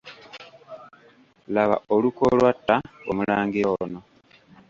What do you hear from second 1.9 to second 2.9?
olukwe olwatta